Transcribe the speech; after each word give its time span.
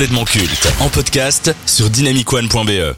complètement 0.00 0.24
culte 0.24 0.72
en 0.80 0.88
podcast 0.88 1.54
sur 1.66 1.90
dynamicone.be. 1.90 2.96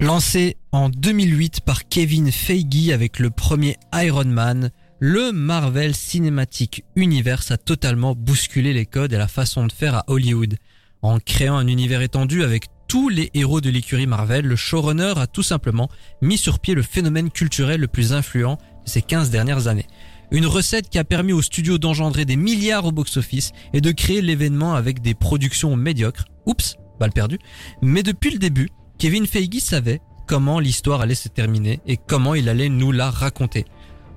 Lancé 0.00 0.58
en 0.70 0.90
2008 0.90 1.62
par 1.62 1.88
Kevin 1.88 2.30
Feige 2.30 2.90
avec 2.90 3.20
le 3.20 3.30
premier 3.30 3.78
Iron 3.94 4.26
Man, 4.26 4.70
le 4.98 5.32
Marvel 5.32 5.96
Cinematic 5.96 6.84
Universe 6.94 7.50
a 7.50 7.56
totalement 7.56 8.14
bousculé 8.14 8.74
les 8.74 8.84
codes 8.84 9.14
et 9.14 9.16
la 9.16 9.28
façon 9.28 9.66
de 9.66 9.72
faire 9.72 9.94
à 9.94 10.04
Hollywood. 10.08 10.58
En 11.00 11.20
créant 11.20 11.56
un 11.56 11.68
univers 11.68 12.02
étendu 12.02 12.42
avec 12.44 12.66
tous 12.86 13.08
les 13.08 13.30
héros 13.32 13.62
de 13.62 13.70
l'écurie 13.70 14.06
Marvel, 14.06 14.44
le 14.44 14.56
showrunner 14.56 15.14
a 15.16 15.26
tout 15.26 15.42
simplement 15.42 15.88
mis 16.20 16.36
sur 16.36 16.58
pied 16.58 16.74
le 16.74 16.82
phénomène 16.82 17.30
culturel 17.30 17.80
le 17.80 17.88
plus 17.88 18.12
influent 18.12 18.58
de 18.84 18.90
ces 18.90 19.00
15 19.00 19.30
dernières 19.30 19.68
années. 19.68 19.86
Une 20.30 20.46
recette 20.46 20.90
qui 20.90 20.98
a 20.98 21.04
permis 21.04 21.32
au 21.32 21.40
studio 21.40 21.78
d'engendrer 21.78 22.26
des 22.26 22.36
milliards 22.36 22.84
au 22.84 22.92
box-office 22.92 23.52
et 23.72 23.80
de 23.80 23.90
créer 23.92 24.20
l'événement 24.20 24.74
avec 24.74 25.00
des 25.00 25.14
productions 25.14 25.74
médiocres. 25.74 26.26
Oups, 26.44 26.76
balle 27.00 27.12
perdue. 27.12 27.38
Mais 27.80 28.02
depuis 28.02 28.30
le 28.30 28.38
début, 28.38 28.68
Kevin 28.98 29.26
Feige 29.26 29.60
savait 29.60 30.02
comment 30.26 30.60
l'histoire 30.60 31.00
allait 31.00 31.14
se 31.14 31.28
terminer 31.28 31.80
et 31.86 31.96
comment 31.96 32.34
il 32.34 32.50
allait 32.50 32.68
nous 32.68 32.92
la 32.92 33.10
raconter. 33.10 33.64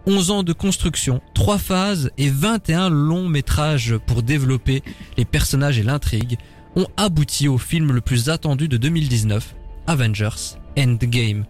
11 0.05 0.32
ans 0.32 0.44
de 0.44 0.52
construction, 0.52 1.21
3 1.34 1.58
phases 1.58 2.12
et 2.18 2.30
21 2.30 2.90
longs 2.90 3.30
métrages 3.30 3.96
pour 4.07 4.23
développer 4.23 4.84
les 5.16 5.26
personnages 5.26 5.80
et 5.80 5.84
l'intrigue 5.84 6.38
ont 6.76 6.88
abouti 6.98 7.48
au 7.48 7.57
film 7.57 7.93
le 7.93 8.02
plus 8.02 8.30
attendu 8.30 8.68
de 8.68 8.77
2019, 8.77 9.55
Avengers 9.88 10.57
Endgame. 10.77 11.46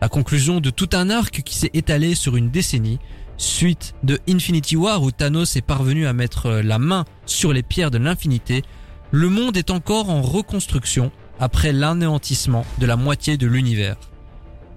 La 0.00 0.08
conclusion 0.08 0.60
de 0.60 0.70
tout 0.70 0.88
un 0.94 1.10
arc 1.10 1.42
qui 1.42 1.56
s'est 1.56 1.70
étalé 1.74 2.14
sur 2.14 2.36
une 2.36 2.50
décennie, 2.50 2.98
suite 3.40 3.94
de 4.02 4.18
Infinity 4.28 4.76
War 4.76 5.02
où 5.02 5.10
Thanos 5.10 5.56
est 5.56 5.62
parvenu 5.62 6.06
à 6.06 6.12
mettre 6.12 6.50
la 6.50 6.78
main 6.78 7.04
sur 7.26 7.52
les 7.52 7.62
pierres 7.62 7.90
de 7.90 7.98
l'infinité, 7.98 8.62
le 9.10 9.28
monde 9.28 9.56
est 9.56 9.70
encore 9.70 10.10
en 10.10 10.22
reconstruction 10.22 11.10
après 11.38 11.72
l'anéantissement 11.72 12.66
de 12.78 12.86
la 12.86 12.96
moitié 12.96 13.36
de 13.38 13.46
l'univers. 13.46 13.96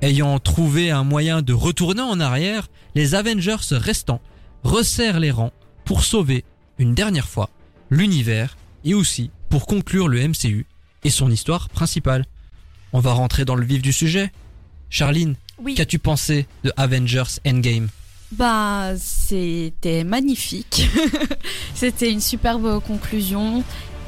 Ayant 0.01 0.39
trouvé 0.39 0.91
un 0.91 1.03
moyen 1.03 1.41
de 1.41 1.53
retourner 1.53 2.01
en 2.01 2.19
arrière, 2.19 2.67
les 2.95 3.15
Avengers 3.15 3.57
restants 3.71 4.21
resserrent 4.63 5.19
les 5.19 5.31
rangs 5.31 5.53
pour 5.85 6.03
sauver, 6.03 6.45
une 6.79 6.93
dernière 6.95 7.27
fois, 7.27 7.49
l'univers 7.89 8.57
et 8.85 8.93
aussi 8.93 9.29
pour 9.49 9.65
conclure 9.65 10.07
le 10.07 10.25
MCU 10.27 10.65
et 11.03 11.09
son 11.09 11.29
histoire 11.29 11.69
principale. 11.69 12.25
On 12.93 12.99
va 12.99 13.11
rentrer 13.13 13.43
dans 13.45 13.55
le 13.55 13.65
vif 13.65 13.81
du 13.81 13.91
sujet. 13.91 14.31
Charline, 14.89 15.35
Oui. 15.61 15.75
qu'as-tu 15.75 15.99
pensé 15.99 16.47
de 16.63 16.71
Avengers 16.77 17.39
Endgame? 17.45 17.89
Bah, 18.37 18.91
c'était 18.97 20.03
magnifique. 20.03 20.89
c'était 21.75 22.11
une 22.11 22.21
superbe 22.21 22.81
conclusion. 22.81 23.63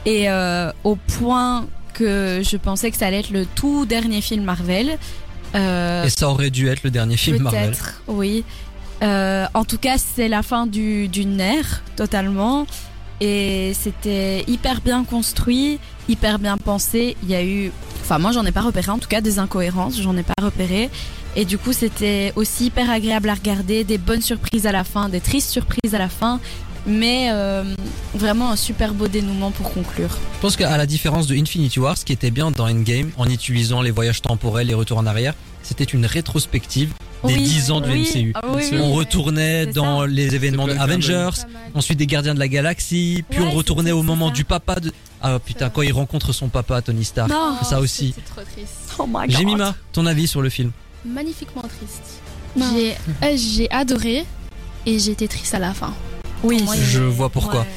Et 0.05 0.29
euh, 0.29 0.71
au 0.83 0.95
point 0.95 1.65
que 1.93 2.41
je 2.43 2.57
pensais 2.57 2.91
que 2.91 2.97
ça 2.97 3.07
allait 3.07 3.19
être 3.19 3.31
le 3.31 3.45
tout 3.45 3.85
dernier 3.85 4.21
film 4.21 4.43
Marvel. 4.43 4.97
Euh, 5.55 6.03
Et 6.05 6.09
ça 6.09 6.29
aurait 6.29 6.49
dû 6.49 6.67
être 6.67 6.83
le 6.83 6.91
dernier 6.91 7.17
film 7.17 7.43
Marvel. 7.43 7.71
Peut-être, 7.71 8.01
oui. 8.07 8.43
Euh, 9.03 9.45
en 9.53 9.65
tout 9.65 9.77
cas, 9.77 9.97
c'est 9.97 10.27
la 10.27 10.43
fin 10.43 10.67
du, 10.67 11.07
d'une 11.07 11.39
ère, 11.39 11.81
totalement. 11.95 12.67
Et 13.21 13.73
c'était 13.73 14.43
hyper 14.47 14.81
bien 14.81 15.05
construit, 15.05 15.79
hyper 16.09 16.37
bien 16.39 16.57
pensé. 16.57 17.15
Il 17.23 17.29
y 17.29 17.35
a 17.35 17.43
eu, 17.43 17.71
enfin 18.01 18.19
moi 18.19 18.33
j'en 18.33 18.45
ai 18.45 18.51
pas 18.51 18.61
repéré, 18.61 18.91
en 18.91 18.99
tout 18.99 19.07
cas 19.07 19.21
des 19.21 19.39
incohérences, 19.39 20.01
j'en 20.01 20.17
ai 20.17 20.23
pas 20.23 20.33
repéré. 20.41 20.89
Et 21.36 21.45
du 21.45 21.58
coup 21.58 21.73
c'était 21.73 22.31
aussi 22.36 22.66
hyper 22.67 22.89
agréable 22.89 23.30
à 23.30 23.33
regarder, 23.33 23.83
des 23.83 23.97
bonnes 23.97 24.22
surprises 24.22 24.66
à 24.67 24.72
la 24.72 24.83
fin, 24.83 25.09
des 25.09 25.19
tristes 25.22 25.50
surprises 25.50 25.94
à 25.94 25.97
la 26.00 26.09
fin. 26.09 26.39
Mais 26.88 27.30
euh, 27.31 27.64
vraiment 28.14 28.52
un 28.52 28.55
super 28.55 28.94
beau 28.94 29.08
dénouement 29.08 29.50
pour 29.50 29.73
conclure. 29.73 30.09
Je 30.36 30.39
pense 30.41 30.56
qu'à 30.56 30.78
la 30.78 30.86
différence 30.86 31.25
de 31.25 31.36
Infinity 31.36 31.80
War, 31.80 31.97
ce 31.97 32.06
qui 32.06 32.13
était 32.13 32.30
bien 32.30 32.52
dans 32.52 32.69
Endgame, 32.69 33.09
en 33.18 33.25
utilisant 33.28 33.81
les 33.81 33.90
voyages 33.90 34.22
temporels, 34.22 34.68
les 34.68 34.75
retours 34.75 35.00
en 35.00 35.07
arrière, 35.07 35.34
c'était 35.63 35.84
une 35.84 36.06
rétrospective 36.06 36.91
des 37.24 37.34
Oui, 37.34 37.41
10 37.41 37.72
ans 37.72 37.81
de 37.81 37.90
oui, 37.90 38.07
MCU. 38.13 38.31
ah 38.35 38.41
oui, 38.53 38.69
On 38.79 38.94
retournait 38.94 39.66
dans 39.66 40.01
ça. 40.01 40.07
les 40.07 40.35
événements 40.35 40.68
de. 40.68 40.74
Avengers, 40.74 41.31
ensuite 41.74 41.97
des 41.97 42.06
Gardiens 42.06 42.35
de 42.35 42.40
la 42.40 42.47
Galaxie, 42.47 43.24
puis 43.31 43.40
Ouais, 43.40 43.47
on 43.47 43.51
retournait 43.51 43.91
au 43.91 44.03
moment 44.03 44.28
ça. 44.28 44.34
du 44.35 44.44
papa 44.45 44.75
de... 44.79 44.94
Ah 45.24 45.40
putain, 45.44 45.72
quand 45.72 45.81
il 45.81 45.91
rencontre 45.91 46.34
son 46.34 46.50
papa, 46.50 46.84
Tony 46.84 47.03
Stark. 47.03 47.31
Non. 47.31 47.56
ça 47.63 47.79
aussi. 47.79 48.13
C'est 48.16 48.25
trop 48.25 48.41
triste. 48.41 48.94
Oh 49.00 49.07
my 49.07 49.28
god. 49.28 49.31
Jemima, 49.31 49.75
ton 49.91 50.06
avis 50.06 50.28
sur 50.28 50.44
le 50.44 50.50
film? 50.50 50.69
Magnifiquement 51.05 51.61
triste. 51.63 52.21
J'ai 52.57 52.91
euh, 53.23 53.35
j'ai 53.38 53.69
adoré 53.71 54.25
et 54.85 54.99
j'ai 54.99 55.11
été 55.11 55.27
triste 55.27 55.53
à 55.53 55.59
la 55.59 55.73
fin. 55.73 55.93
Oui, 56.43 56.61
moi, 56.63 56.75
Je 56.75 57.01
vois 57.03 57.29
pourquoi. 57.29 57.61
Ouais. 57.61 57.67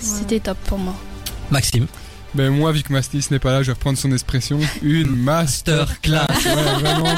C'était 0.00 0.40
top 0.40 0.58
pour 0.66 0.78
moi. 0.78 0.94
Maxime, 1.50 1.86
Ben 2.34 2.50
moi, 2.50 2.72
vu 2.72 2.82
que 2.82 2.92
Mastis 2.92 3.30
n'est 3.30 3.38
pas 3.38 3.52
là, 3.52 3.62
je 3.62 3.68
vais 3.68 3.72
reprendre 3.74 3.98
son 3.98 4.10
expression. 4.12 4.58
Une 4.82 5.14
masterclass. 5.14 6.26
masterclass. 6.28 6.56
Ouais, 6.56 6.80
vraiment. 6.80 7.14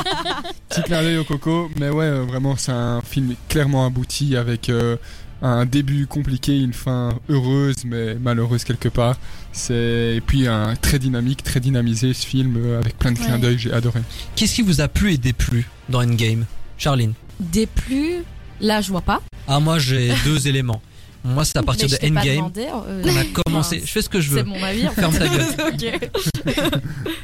Petit 0.69 0.83
clin 0.83 1.03
d'œil 1.03 1.19
au 1.19 1.25
coco. 1.25 1.71
Mais 1.79 1.89
ouais, 1.89 2.05
euh, 2.05 2.25
vraiment, 2.25 2.57
c'est 2.57 2.73
un 2.73 3.01
film 3.01 3.35
clairement 3.49 3.87
abouti 3.87 4.37
avec 4.37 4.69
euh, 4.69 4.97
un 5.47 5.67
début 5.67 6.07
compliqué, 6.07 6.59
une 6.59 6.73
fin 6.73 7.19
heureuse 7.29 7.85
mais 7.85 8.15
malheureuse 8.15 8.65
quelque 8.65 8.89
part. 8.89 9.17
C'est 9.53 10.15
et 10.17 10.21
puis 10.21 10.49
un 10.49 10.75
très 10.77 10.99
dynamique, 10.99 11.43
très 11.43 11.61
dynamisé 11.61 12.13
ce 12.15 12.27
film 12.27 12.59
avec 12.79 12.99
plein 12.99 13.13
de 13.13 13.19
clins 13.19 13.35
Ouais. 13.35 13.39
d'œil. 13.41 13.59
J'ai 13.59 13.73
adoré. 13.73 14.01
Qu'est-ce 14.37 14.55
qui 14.55 14.63
vous 14.63 14.81
a 14.81 14.89
plu 14.89 15.13
et 15.13 15.19
déplu 15.19 15.67
dans 15.89 16.03
Endgame 16.03 16.47
Charline? 16.79 17.13
Des 17.41 17.67
plus, 17.67 18.23
là 18.61 18.81
je 18.81 18.91
vois 18.91 19.03
pas. 19.03 19.21
Ah 19.47 19.61
moi 19.61 19.79
j'ai 19.79 20.13
deux 20.25 20.49
éléments. 20.49 20.81
Moi 21.25 21.45
c'est 21.45 21.57
à 21.59 21.63
partir 21.63 21.89
Mais 21.91 22.11
de 22.11 22.13
Endgame 22.19 22.37
demandé, 22.37 22.67
euh, 22.89 23.03
qu'on 23.03 23.17
a 23.17 23.25
commencé. 23.45 23.81
Je 23.85 23.91
fais 23.91 24.03
ce 24.03 24.09
que 24.09 24.21
je 24.21 24.31
veux. 24.31 24.39
C'est 24.39 24.45
mon 24.45 24.63
avis. 24.63 24.87
en 24.89 24.91
fait. 24.93 25.01
Ferme 25.01 25.19
ta 25.19 25.71
gueule. 25.73 25.99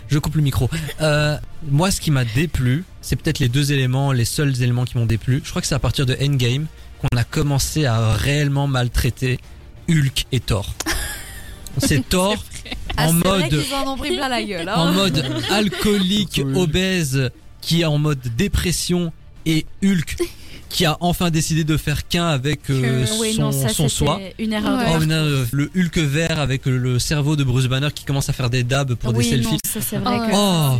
Je 0.09 0.19
coupe 0.19 0.35
le 0.37 0.43
micro. 0.43 0.69
Euh, 1.01 1.37
moi, 1.71 1.91
ce 1.91 2.01
qui 2.01 2.11
m'a 2.11 2.25
déplu, 2.25 2.85
c'est 3.01 3.15
peut-être 3.17 3.39
les 3.39 3.49
deux 3.49 3.73
éléments, 3.73 4.11
les 4.13 4.25
seuls 4.25 4.61
éléments 4.63 4.85
qui 4.85 4.99
m'ont 4.99 5.07
déplu. 5.07 5.41
Je 5.45 5.51
crois 5.51 5.61
que 5.63 5.69
c'est 5.69 5.75
à 5.75 5.79
partir 5.79 6.05
de 6.07 6.17
Endgame 6.21 6.67
qu'on 7.01 7.17
a 7.17 7.25
commencé 7.25 7.87
à 7.87 8.13
réellement 8.13 8.67
maltraiter 8.67 9.39
Hulk 9.89 10.27
et 10.33 10.41
Thor. 10.41 10.75
C'est 11.79 12.09
Thor 12.09 12.37
Ah, 12.97 13.09
en 13.09 13.13
vrai 13.13 13.41
mode 13.51 13.65
en 13.87 13.97
pris 13.97 14.15
plein 14.17 14.29
la 14.29 14.43
gueule. 14.43 14.69
hein. 14.69 14.75
en 14.77 14.93
mode 14.93 15.25
alcoolique, 15.51 16.43
obèse, 16.55 17.31
qui 17.61 17.83
est 17.83 17.85
en 17.85 17.99
mode 17.99 18.21
dépression, 18.37 19.13
et 19.47 19.67
Hulk 19.83 20.17
qui 20.69 20.85
a 20.85 20.97
enfin 21.01 21.31
décidé 21.31 21.65
de 21.65 21.77
faire 21.77 22.07
qu'un 22.07 22.29
avec 22.29 22.71
euh, 22.71 23.05
Que- 23.05 23.21
oui, 23.21 23.35
son, 23.35 23.43
non, 23.43 23.53
ça, 23.53 23.71
son 23.71 23.89
soi. 23.89 24.21
Une 24.39 24.53
erreur 24.53 24.79
Ouais. 24.79 25.05
Oh, 25.05 25.11
euh, 25.11 25.45
le 25.51 25.69
Hulk 25.77 25.99
vert 25.99 26.39
avec 26.39 26.67
le 26.67 27.01
cerveau 27.01 27.35
de 27.35 27.43
Bruce 27.43 27.67
Banner 27.67 27.89
qui 27.93 28.05
commence 28.05 28.29
à 28.29 28.33
faire 28.33 28.51
des 28.51 28.63
dabs 28.63 28.95
pour 28.95 29.13
des 29.13 29.25
selfies. 29.25 29.51
non, 29.55 29.59
ça 29.65 29.81
c'est 29.81 29.97
vrai 29.97 30.17
Oh, 30.33 30.79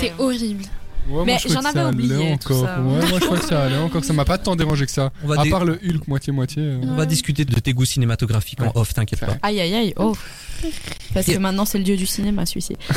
que. 0.00 0.06
Oh, 0.18 0.24
horrible. 0.26 0.64
Ouais, 1.10 1.24
Mais 1.26 1.38
je 1.38 1.48
j'en 1.48 1.60
avais 1.64 1.82
oublié 1.84 2.36
tout 2.38 2.52
encore. 2.52 2.64
ça. 2.66 2.80
Ouais, 2.80 3.08
moi 3.08 3.18
je 3.20 3.24
crois 3.24 3.38
que 3.38 3.44
ça 3.46 3.62
allait 3.64 3.76
encore. 3.86 4.04
Ça 4.04 4.12
m'a 4.12 4.24
pas 4.24 4.38
tant 4.38 4.54
dérangé 4.56 4.86
que 4.86 4.92
ça. 4.92 5.10
on 5.24 5.26
va 5.28 5.40
À 5.40 5.44
part 5.46 5.64
le 5.64 5.72
Hulk 5.84 6.06
moitié-moitié. 6.08 6.62
euh. 6.62 6.80
On 6.84 6.94
va 6.94 7.04
discuter 7.06 7.44
de 7.44 7.54
tes 7.58 7.72
goûts 7.72 7.84
cinématographiques 7.84 8.62
en 8.62 8.70
off, 8.76 8.94
t'inquiète 8.94 9.20
pas. 9.20 9.36
Aïe 9.42 9.60
aïe 9.60 9.74
aïe, 9.74 9.92
oh. 9.96 10.16
Parce 11.14 11.28
Et- 11.28 11.34
que 11.34 11.38
maintenant 11.38 11.64
c'est 11.64 11.78
le 11.78 11.84
dieu 11.84 11.96
du 11.96 12.06
cinéma 12.06 12.46
celui-ci. 12.46 12.76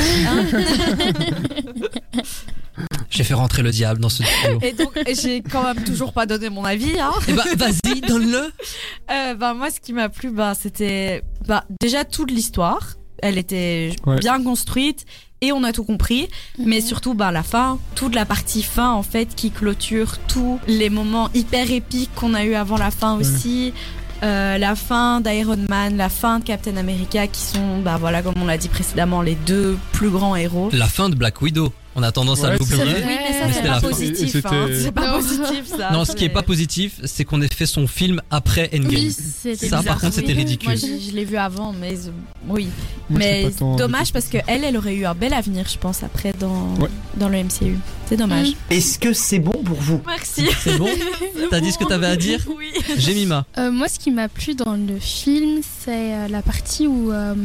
J'ai 3.09 3.23
fait 3.23 3.35
rentrer 3.35 3.61
le 3.61 3.69
diable 3.71 3.99
dans 4.01 4.09
ce 4.09 4.23
duo. 4.23 4.59
Et 4.63 4.73
donc 4.73 4.91
j'ai 5.21 5.41
quand 5.43 5.63
même 5.63 5.83
toujours 5.83 6.13
pas 6.13 6.25
donné 6.25 6.49
mon 6.49 6.65
avis. 6.65 6.99
Hein. 6.99 7.11
Eh 7.27 7.33
ben, 7.33 7.43
vas-y, 7.55 8.01
donne-le. 8.01 8.51
Euh, 9.11 9.35
bah, 9.35 9.53
moi 9.53 9.69
ce 9.69 9.79
qui 9.81 9.91
m'a 9.93 10.07
plu, 10.09 10.31
bah, 10.31 10.53
c'était 10.59 11.21
bah, 11.45 11.65
déjà 11.81 12.05
toute 12.05 12.31
l'histoire. 12.31 12.93
Elle 13.21 13.37
était 13.37 13.95
Ouais. 14.05 14.17
bien 14.17 14.41
construite 14.41 15.05
et 15.43 15.51
on 15.51 15.63
a 15.63 15.73
tout 15.73 15.83
compris. 15.83 16.29
Mais 16.57 16.81
surtout 16.81 17.13
bah, 17.13 17.31
la 17.31 17.43
fin, 17.43 17.77
toute 17.95 18.15
la 18.15 18.25
partie 18.25 18.63
fin 18.63 18.91
en 18.91 19.03
fait 19.03 19.35
qui 19.35 19.51
clôture 19.51 20.17
tous 20.27 20.59
les 20.67 20.89
moments 20.89 21.29
hyper 21.33 21.69
épiques 21.69 22.13
qu'on 22.15 22.33
a 22.33 22.45
eu 22.45 22.55
avant 22.55 22.77
la 22.77 22.91
fin 22.91 23.15
aussi. 23.17 23.73
Euh, 24.23 24.57
la 24.57 24.75
fin 24.75 25.19
d'Iron 25.19 25.57
Man, 25.69 25.97
la 25.97 26.07
fin 26.07 26.39
de 26.39 26.45
Captain 26.45 26.77
America 26.77 27.27
qui 27.27 27.41
sont, 27.41 27.79
bah 27.79 27.97
voilà, 27.99 28.21
comme 28.21 28.35
on 28.41 28.45
l'a 28.45 28.57
dit 28.57 28.69
précédemment, 28.69 29.21
les 29.21 29.35
deux 29.35 29.77
plus 29.91 30.09
grands 30.09 30.37
héros. 30.37 30.69
La 30.71 30.87
fin 30.87 31.09
de 31.09 31.15
Black 31.15 31.41
Widow. 31.41 31.73
On 31.95 32.01
a 32.03 32.11
tendance 32.11 32.43
à 32.43 32.53
l'oublier. 32.55 32.83
Oui, 32.83 33.03
mais 33.05 33.33
ça, 33.39 33.53
c'est 33.53 33.61
pas 33.61 33.67
la 33.67 33.79
fin. 33.79 33.87
positif. 33.89 34.45
Hein. 34.45 34.67
C'est 34.81 34.91
pas 34.91 35.11
Non. 35.11 35.17
positif, 35.21 35.67
ça. 35.77 35.91
Non, 35.91 36.05
ce 36.05 36.13
qui 36.13 36.25
est 36.25 36.29
pas 36.29 36.41
positif, 36.41 36.99
c'est 37.03 37.23
qu'on 37.23 37.39
ait 37.41 37.47
fait 37.53 37.67
son 37.67 37.85
film 37.85 38.19
après 38.31 38.69
Endgame. 38.73 38.89
Oui, 38.89 39.11
c'était 39.15 39.55
Ça, 39.67 39.69
par 39.69 39.81
bizarre. 39.81 39.99
contre, 40.01 40.13
c'était 40.15 40.33
ridicule. 40.33 40.69
Moi, 40.69 40.75
je, 40.77 41.09
je 41.09 41.15
l'ai 41.15 41.23
vu 41.25 41.37
avant, 41.37 41.71
mais 41.71 41.93
euh, 41.93 42.11
oui. 42.49 42.67
Moi, 43.09 43.19
mais 43.19 43.51
dommage 43.77 44.11
parce 44.11 44.25
que 44.25 44.37
elle, 44.47 44.63
elle 44.63 44.75
aurait 44.77 44.95
eu 44.95 45.05
un 45.05 45.13
bel 45.13 45.33
avenir, 45.33 45.67
je 45.71 45.77
pense, 45.77 46.01
après 46.03 46.33
dans, 46.39 46.73
Ouais. 46.79 46.89
dans 47.17 47.29
le 47.29 47.37
MCU. 47.43 47.77
C'est 48.09 48.17
dommage. 48.17 48.49
Mm. 48.49 48.73
Est-ce 48.73 48.97
que 48.97 49.13
c'est 49.13 49.39
bon 49.39 49.61
pour 49.63 49.77
vous 49.79 50.01
Merci. 50.07 50.47
C'est 50.63 50.77
bon 50.77 50.89
T'as 51.51 51.59
dit 51.59 51.71
ce 51.71 51.77
que 51.77 51.85
t'avais 51.85 52.07
à 52.07 52.15
dire 52.15 52.39
Oui. 52.57 52.71
Jemima. 52.97 53.45
Euh, 53.59 53.71
moi, 53.71 53.87
ce 53.87 53.99
qui 53.99 54.09
m'a 54.09 54.29
plu 54.29 54.55
dans 54.55 54.73
le 54.73 54.97
film, 54.99 55.61
c'est 55.85 55.91
euh, 56.13 56.27
la 56.27 56.41
partie 56.41 56.87
où 56.87 57.11
euh, 57.11 57.35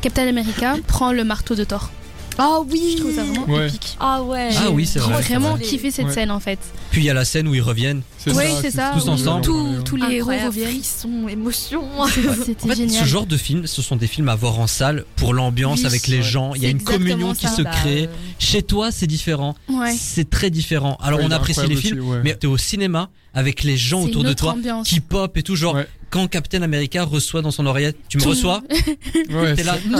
Captain 0.00 0.26
America 0.26 0.76
prend 0.86 1.12
le 1.12 1.24
marteau 1.24 1.54
de 1.54 1.64
Thor. 1.64 1.90
Ah 2.38 2.60
oui 2.68 2.94
Je 2.96 3.00
trouve 3.02 3.14
ça 3.14 3.22
vraiment 3.24 3.46
Ouais. 3.46 3.68
épique. 3.68 3.96
Ah 3.98 4.22
ouais. 4.22 4.50
Ah 4.58 4.70
oui, 4.70 4.84
c'est 4.86 5.00
J'ai 5.00 5.06
vraiment 5.34 5.52
vrai. 5.56 5.62
kiffé 5.64 5.90
cette 5.90 6.06
Ouais. 6.06 6.12
scène 6.12 6.30
en 6.30 6.40
fait. 6.40 6.58
Puis 6.90 7.02
il 7.02 7.04
y 7.04 7.10
a 7.10 7.14
la 7.14 7.24
scène 7.24 7.48
où 7.48 7.54
ils 7.54 7.62
reviennent. 7.62 8.02
C'est 8.18 8.32
Oui, 8.36 8.44
c'est 8.60 8.70
ça. 8.70 8.90
tous 8.94 9.08
ensemble. 9.08 9.42
Tous, 9.42 9.82
tous 9.84 9.96
les 9.96 10.16
héros 10.16 10.30
reviennent. 10.30 10.70
Frisson, 10.72 11.28
émotion. 11.28 11.82
C'était 12.44 12.64
En 12.64 12.68
fait, 12.68 12.74
génial. 12.76 13.02
ce 13.04 13.08
genre 13.08 13.26
de 13.26 13.36
film, 13.36 13.66
ce 13.66 13.80
sont 13.82 13.96
des 13.96 14.06
films 14.06 14.28
à 14.28 14.34
voir 14.34 14.58
en 14.58 14.66
salle 14.66 15.04
pour 15.16 15.32
l'ambiance 15.34 15.80
Oui. 15.80 15.86
avec 15.86 16.06
les 16.08 16.18
Ouais. 16.18 16.22
gens. 16.22 16.52
Il 16.54 16.62
y 16.62 16.66
a 16.66 16.70
une 16.70 16.82
communion 16.82 17.32
qui 17.34 17.46
se 17.48 17.62
Bah, 17.62 17.70
crée. 17.70 18.04
euh, 18.04 18.08
Chez 18.38 18.62
toi, 18.62 18.90
c'est 18.92 19.06
différent. 19.06 19.54
Ouais. 19.68 19.94
C'est 19.98 20.28
très 20.28 20.50
différent. 20.50 20.98
Alors, 21.00 21.20
Ouais, 21.20 21.26
on 21.26 21.30
apprécie 21.30 21.66
les 21.66 21.76
films, 21.76 22.20
mais 22.22 22.34
t'es 22.34 22.46
au 22.46 22.58
cinéma 22.58 23.08
avec 23.36 23.62
les 23.62 23.76
gens 23.76 24.02
autour 24.02 24.24
de 24.24 24.32
toi 24.32 24.52
ambiance. 24.52 24.88
qui 24.88 24.98
pop 25.00 25.36
et 25.36 25.42
tout. 25.44 25.54
Genre, 25.54 25.74
Ouais. 25.76 25.86
quand 26.10 26.26
Captain 26.26 26.62
America 26.62 27.04
reçoit 27.04 27.42
dans 27.42 27.50
son 27.52 27.66
oreillette, 27.66 27.96
tu 28.08 28.16
me 28.16 28.22
Tout- 28.22 28.30
reçois 28.30 28.62
Ouais, 29.30 29.54
T'es 29.54 29.62
là, 29.62 29.76
c'est 29.80 29.88
non, 29.88 29.98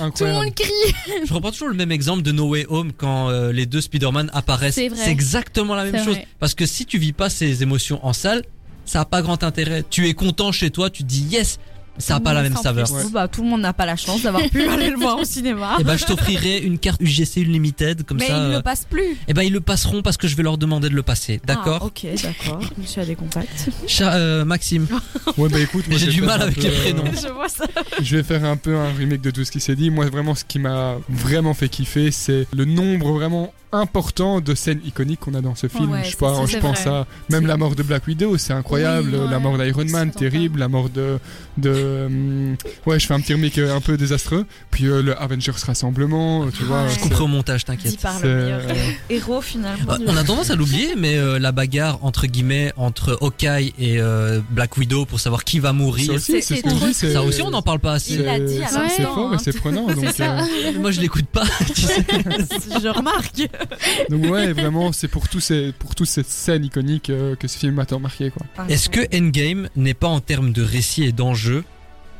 incroyable, 0.00 0.12
Tout 0.16 0.24
le 0.24 0.32
monde 0.32 0.54
crie. 0.54 1.22
Je 1.26 1.32
reprends 1.34 1.50
toujours 1.52 1.68
le 1.68 1.74
même 1.74 1.92
exemple 1.92 2.22
de 2.22 2.32
No 2.32 2.48
Way 2.48 2.66
Home 2.68 2.92
quand 2.96 3.28
euh, 3.30 3.52
les 3.52 3.66
deux 3.66 3.80
Spider-Man 3.80 4.30
apparaissent. 4.32 4.74
C'est 4.74 4.90
exactement 5.10 5.74
la 5.74 5.84
même 5.84 6.02
chose. 6.04 6.14
vrai. 6.14 6.26
Parce 6.40 6.54
que 6.54 6.66
si 6.66 6.86
tu 6.86 6.98
vis 6.98 7.12
pas 7.12 7.28
ces 7.30 7.62
émotions 7.62 8.04
en 8.04 8.12
salle, 8.12 8.42
ça 8.86 9.00
a 9.00 9.04
pas 9.04 9.20
grand 9.22 9.44
intérêt. 9.44 9.84
Tu 9.90 10.08
es 10.08 10.14
content 10.14 10.50
chez 10.50 10.70
toi, 10.70 10.88
tu 10.90 11.02
dis 11.02 11.22
yes, 11.30 11.58
ça 11.98 12.16
a 12.16 12.20
pas 12.20 12.32
la 12.34 12.42
même 12.42 12.54
Sans 12.56 12.62
saveur. 12.62 12.88
bon, 12.88 13.08
bah, 13.10 13.28
tout 13.28 13.42
le 13.42 13.48
monde 13.48 13.60
n'a 13.62 13.72
pas 13.72 13.86
la 13.86 13.96
chance 13.96 14.22
d'avoir 14.22 14.42
pu 14.50 14.62
aller 14.68 14.90
le 14.90 14.96
voir 14.96 15.18
au 15.18 15.24
cinéma. 15.24 15.76
Et 15.80 15.84
ben 15.84 15.96
je 15.96 16.04
t'offrirai 16.04 16.58
une 16.58 16.78
carte 16.78 17.00
UGC 17.00 17.38
Unlimited 17.38 18.04
comme 18.04 18.18
Mais 18.18 18.26
ça. 18.26 18.36
ils 18.36 18.52
euh, 18.52 18.56
ne 18.56 18.60
passent 18.60 18.86
plus. 18.88 19.16
Eh 19.28 19.34
ben 19.34 19.42
ils 19.42 19.52
le 19.52 19.60
passeront 19.60 20.02
parce 20.02 20.16
que 20.16 20.28
je 20.28 20.36
vais 20.36 20.42
leur 20.42 20.58
demander 20.58 20.88
de 20.88 20.94
le 20.94 21.02
passer. 21.02 21.40
D'accord. 21.44 21.78
Ah, 21.82 21.86
ok, 21.86 22.06
d'accord. 22.22 22.60
Je 22.82 22.86
suis 22.86 23.00
à 23.00 23.04
des 23.06 23.14
contacts. 23.16 23.68
Cha- 23.86 24.14
euh, 24.14 24.44
Maxime, 24.44 24.86
Ouais, 25.36 25.48
bah 25.48 25.58
écoute, 25.60 25.88
moi, 25.88 25.98
j'ai 25.98 26.06
du 26.08 26.22
mal 26.22 26.42
avec 26.42 26.56
peu, 26.56 26.62
les 26.62 26.68
euh, 26.68 26.80
prénoms. 26.80 27.04
Je 27.12 27.28
vois 27.32 27.48
ça. 27.48 27.64
Je 28.00 28.16
vais 28.16 28.22
faire 28.22 28.44
un 28.44 28.56
peu 28.56 28.76
un 28.76 28.92
remake 28.92 29.20
de 29.20 29.30
tout 29.30 29.44
ce 29.44 29.50
qui 29.50 29.60
s'est 29.60 29.76
dit. 29.76 29.90
Moi, 29.90 30.06
vraiment, 30.06 30.34
ce 30.34 30.44
qui 30.44 30.58
m'a 30.58 30.96
vraiment 31.08 31.54
fait 31.54 31.68
kiffer, 31.68 32.10
c'est 32.10 32.46
le 32.54 32.64
nombre 32.64 33.12
vraiment 33.12 33.52
important 33.76 34.40
de 34.40 34.54
scènes 34.54 34.80
iconiques 34.84 35.20
qu'on 35.20 35.34
a 35.34 35.40
dans 35.40 35.54
ce 35.54 35.68
film. 35.68 35.90
Ouais, 35.92 36.04
je 36.04 36.16
pas, 36.16 36.32
pense 36.32 36.82
vrai. 36.82 36.90
à 36.90 37.06
même 37.30 37.46
la 37.46 37.56
mort 37.56 37.74
de 37.74 37.82
Black 37.82 38.06
Widow, 38.06 38.36
c'est 38.38 38.52
incroyable. 38.52 39.10
Oui, 39.14 39.18
ouais. 39.20 39.30
la 39.30 39.38
mort 39.38 39.56
d'Iron 39.58 39.84
Man, 39.90 40.10
terrible. 40.10 40.58
La 40.60 40.68
mort 40.68 40.88
de, 40.90 41.18
de, 41.58 42.04
hum, 42.06 42.56
ouais, 42.86 42.98
je 42.98 43.06
fais 43.06 43.14
un 43.14 43.20
petit 43.20 43.34
remake 43.34 43.58
euh, 43.58 43.76
un 43.76 43.80
peu 43.80 43.96
désastreux. 43.96 44.46
Puis 44.70 44.86
euh, 44.86 45.02
le 45.02 45.20
Avengers 45.20 45.52
rassemblement, 45.66 46.44
euh, 46.44 46.50
tu 46.56 46.64
vois. 46.64 46.88
Je 46.88 46.98
couperai 46.98 47.24
au 47.24 47.28
montage, 47.28 47.64
t'inquiète. 47.64 47.98
euh, 48.24 48.60
héros 49.10 49.40
finalement. 49.40 49.92
Euh, 49.92 49.98
on 50.06 50.16
a 50.16 50.24
tendance 50.24 50.50
à 50.50 50.56
l'oublier, 50.56 50.94
mais 50.96 51.16
euh, 51.16 51.38
la 51.38 51.52
bagarre 51.52 51.98
entre 52.04 52.26
guillemets 52.26 52.72
entre 52.76 53.18
Hawkeye 53.20 53.72
et 53.78 54.00
euh, 54.00 54.40
Black 54.50 54.76
Widow 54.76 55.04
pour 55.06 55.20
savoir 55.20 55.44
qui 55.44 55.58
va 55.60 55.68
ça 55.68 55.72
mourir. 55.72 56.12
aussi, 56.14 56.32
c'est- 56.32 56.40
c'est 56.40 56.40
ce 56.40 56.54
c'est 56.56 56.62
que 56.62 56.70
je 56.70 56.74
trop 56.76 56.86
dis. 56.86 56.94
c'est- 56.94 57.12
Ça 57.12 57.22
aussi, 57.22 57.42
on 57.42 57.50
n'en 57.50 57.62
parle 57.62 57.78
pas 57.80 57.92
assez. 57.94 58.14
Il 58.14 58.22
l'a 58.22 58.38
dit 58.40 58.62
à 58.62 58.68
c'est- 58.88 59.02
fort 59.02 59.32
et 59.32 59.36
hein. 59.36 59.38
c'est 59.42 59.56
prenant. 59.56 59.86
ça. 60.16 60.36
Moi, 60.78 60.90
je 60.90 61.00
l'écoute 61.00 61.26
pas. 61.26 61.44
tu 61.74 61.80
sais. 61.82 62.04
je 62.82 62.88
remarque. 62.88 63.48
donc 64.10 64.24
ouais, 64.30 64.52
vraiment, 64.52 64.92
c'est 64.92 65.08
pour 65.08 65.28
tous 65.28 65.40
ces, 65.40 65.72
pour 65.72 65.94
toutes 65.94 66.08
ces 66.08 66.22
scènes 66.22 66.64
iconiques 66.64 67.10
euh, 67.10 67.34
que 67.36 67.48
ce 67.48 67.58
film 67.58 67.74
m'a 67.74 67.86
tant 67.86 68.00
marqué, 68.00 68.30
quoi. 68.30 68.46
Est-ce 68.68 68.88
que 68.88 69.00
Endgame 69.16 69.68
n'est 69.76 69.94
pas 69.94 70.08
en 70.08 70.20
termes 70.20 70.52
de 70.52 70.62
récit 70.62 71.04
et 71.04 71.12
d'enjeu 71.12 71.64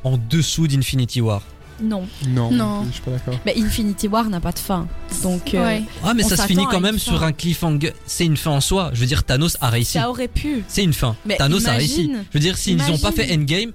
en 0.04 0.16
dessous 0.18 0.66
d'Infinity 0.68 1.20
War? 1.20 1.42
Non. 1.78 2.06
Non, 2.28 2.50
Non. 2.50 2.84
je 2.88 2.92
suis 2.92 3.02
pas 3.02 3.10
d'accord. 3.10 3.38
Mais 3.44 3.54
Infinity 3.58 4.08
War 4.08 4.30
n'a 4.30 4.40
pas 4.40 4.52
de 4.52 4.58
fin. 4.58 4.88
Donc 5.22 5.52
euh, 5.54 5.62
Ouais. 5.62 5.82
Ah, 6.02 6.14
mais 6.14 6.22
ça 6.22 6.36
se 6.38 6.46
finit 6.46 6.64
quand 6.70 6.80
même 6.80 6.98
fin. 6.98 7.10
sur 7.12 7.22
un 7.22 7.32
cliffhanger. 7.32 7.92
C'est 8.06 8.24
une 8.24 8.38
fin 8.38 8.52
en 8.52 8.62
soi. 8.62 8.90
Je 8.94 9.00
veux 9.00 9.06
dire, 9.06 9.24
Thanos 9.24 9.58
a 9.60 9.68
réussi. 9.68 9.92
ça 9.98 10.08
aurait 10.08 10.28
pu. 10.28 10.64
C'est 10.68 10.82
une 10.84 10.94
fin. 10.94 11.16
Mais 11.26 11.36
Thanos 11.36 11.66
a 11.66 11.72
réussi. 11.72 12.10
Je 12.30 12.38
veux 12.38 12.40
dire, 12.40 12.56
s'ils 12.56 12.78
n'ont 12.78 12.96
pas 12.98 13.12
fait. 13.12 13.30
Endgame, 13.34 13.72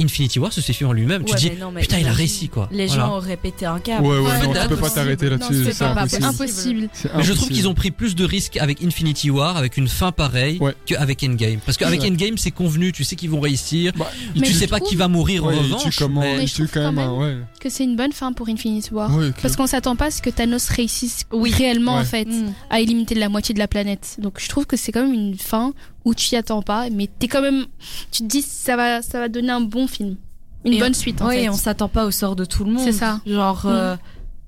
Infinity 0.00 0.38
War 0.38 0.52
se 0.52 0.60
suffit 0.60 0.84
en 0.84 0.92
lui-même. 0.92 1.24
tu 1.24 1.34
dis, 1.36 1.50
non, 1.60 1.70
mais 1.70 1.82
putain, 1.82 1.98
il 1.98 2.06
a 2.08 2.12
réussi 2.12 2.48
quoi. 2.48 2.68
Les 2.72 2.86
Voilà. 2.86 3.02
gens 3.04 3.16
auraient 3.16 3.36
pété 3.36 3.66
un 3.66 3.78
câble. 3.78 4.06
Ouais, 4.06 4.18
ouais, 4.18 4.22
Ouais, 4.24 4.32
non, 4.38 4.38
tu 4.38 4.46
peux 4.46 4.52
pas 4.52 4.64
impossible. 4.64 4.94
t'arrêter 4.94 5.30
là-dessus, 5.30 5.72
c'est 5.72 6.24
impossible. 6.24 6.88
Mais 7.16 7.22
je 7.22 7.32
trouve 7.32 7.48
qu'ils 7.48 7.68
ont 7.68 7.74
pris 7.74 7.90
plus 7.90 8.14
de 8.14 8.24
risques 8.24 8.56
avec 8.56 8.82
Infinity 8.82 9.30
War, 9.30 9.56
avec 9.56 9.76
une 9.76 9.88
fin 9.88 10.12
pareille, 10.12 10.58
Ouais. 10.60 10.74
qu'avec 10.86 11.22
Endgame. 11.22 11.60
Parce 11.64 11.76
qu'avec 11.78 12.00
Ouais. 12.00 12.08
Endgame, 12.10 12.38
c'est 12.38 12.50
convenu, 12.50 12.92
tu 12.92 13.04
sais 13.04 13.16
qu'ils 13.16 13.30
vont 13.30 13.40
réussir. 13.40 13.92
Bah, 13.96 14.10
Mais 14.34 14.42
tu 14.46 14.52
sais 14.54 14.66
pas 14.66 14.78
trouve- 14.78 14.88
qui 14.88 14.96
va 14.96 15.08
mourir 15.08 15.44
ouais, 15.44 15.54
en 15.54 15.58
revanche. 15.58 15.96
comment 15.98 16.20
mais- 16.22 16.46
je 16.46 16.54
trouve 16.54 16.68
quand 16.72 16.80
même, 16.80 16.94
quand 16.96 17.02
un- 17.02 17.18
ouais. 17.18 17.36
Que 17.60 17.68
c'est 17.68 17.84
une 17.84 17.96
bonne 17.96 18.12
fin 18.12 18.32
pour 18.32 18.48
Infinity 18.48 18.92
War. 18.92 19.14
Ouais, 19.14 19.30
Parce 19.42 19.56
qu'on 19.56 19.66
s'attend 19.66 19.94
pas 19.96 20.06
à 20.06 20.10
ce 20.10 20.22
que 20.22 20.30
Thanos 20.30 20.68
réussisse 20.68 21.24
réellement 21.32 21.94
Ouais. 21.96 22.00
en 22.00 22.04
fait 22.04 22.24
Mm. 22.26 22.52
à 22.70 22.80
éliminer 22.80 23.14
la 23.16 23.28
moitié 23.28 23.52
de 23.54 23.58
la 23.58 23.68
planète. 23.68 24.16
Donc 24.18 24.40
je 24.40 24.48
trouve 24.48 24.66
que 24.66 24.76
c'est 24.76 24.90
quand 24.92 25.02
même 25.02 25.12
une 25.14 25.36
fin 25.36 25.72
où 26.04 26.14
tu 26.14 26.34
y 26.34 26.36
attends 26.36 26.62
pas, 26.62 26.88
mais 26.90 27.08
t'es 27.18 27.28
quand 27.28 27.42
même, 27.42 27.66
tu 28.10 28.22
te 28.22 28.28
dis 28.28 28.42
ça 28.42 28.76
va, 28.76 29.02
ça 29.02 29.18
va 29.20 29.28
donner 29.28 29.50
un 29.50 29.60
bon 29.60 29.86
film, 29.86 30.16
une 30.64 30.74
Et 30.74 30.78
bonne 30.78 30.90
on- 30.90 30.94
suite 30.94 31.20
en 31.22 31.28
Oui, 31.28 31.36
fait. 31.36 31.48
on 31.48 31.56
s'attend 31.56 31.88
pas 31.88 32.04
au 32.06 32.10
sort 32.10 32.36
de 32.36 32.44
tout 32.44 32.64
le 32.64 32.72
monde. 32.72 32.84
C'est 32.84 32.92
ça. 32.92 33.20
Genre. 33.26 33.62
euh, 33.66 33.96